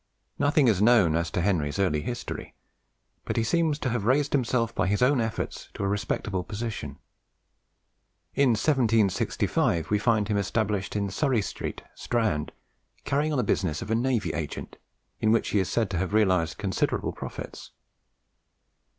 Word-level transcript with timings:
Nothing 0.39 0.67
is 0.67 0.81
known 0.81 1.15
as 1.15 1.29
to 1.29 1.41
Henry's 1.41 1.77
early 1.77 2.01
history; 2.01 2.55
but 3.23 3.37
he 3.37 3.43
seems 3.43 3.77
to 3.77 3.89
have 3.89 4.03
raised 4.03 4.33
himself 4.33 4.73
by 4.73 4.87
his 4.87 5.03
own 5.03 5.21
efforts 5.21 5.69
to 5.75 5.83
a 5.83 5.87
respectable 5.87 6.43
position. 6.43 6.97
In 8.33 8.49
1765 8.55 9.91
we 9.91 9.99
find 9.99 10.27
him 10.27 10.37
established 10.37 10.95
in 10.95 11.11
Surrey 11.11 11.43
Street, 11.43 11.83
Strand, 11.93 12.51
carrying 13.05 13.31
on 13.31 13.37
the 13.37 13.43
business 13.43 13.83
of 13.83 13.91
a 13.91 13.93
navy 13.93 14.33
agent, 14.33 14.77
in 15.19 15.31
which 15.31 15.49
he 15.49 15.59
is 15.59 15.69
said 15.69 15.91
to 15.91 15.97
have 15.99 16.15
realized 16.15 16.57
considerable 16.57 17.11
profits. 17.13 17.69